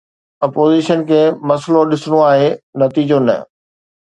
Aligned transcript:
Opposition 0.45 0.99
کي 1.11 1.19
مسئلو 1.51 1.81
ڏسڻو 1.91 2.19
آهي، 2.31 2.51
نتيجو 2.85 3.17
نه. 3.29 3.37